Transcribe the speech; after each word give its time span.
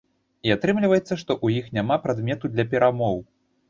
І 0.49 0.53
атрымліваецца, 0.55 1.03
што 1.21 1.31
ў 1.43 1.47
іх 1.61 1.71
няма 1.79 2.01
прадмету 2.09 2.45
для 2.59 2.71
перамоў. 2.77 3.27